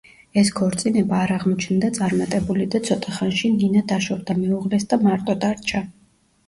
ეს 0.41 0.47
ქორწინება 0.59 1.19
არ 1.25 1.33
აღმოჩნდა 1.35 1.91
წარმატებული 1.99 2.67
და 2.77 2.83
ცოტა 2.89 3.15
ხანში 3.19 3.55
ნინა 3.61 3.85
დაშორდა 3.95 4.39
მეუღლეს 4.43 4.93
და 4.95 5.03
მარტო 5.09 5.41
დარჩა. 5.47 5.87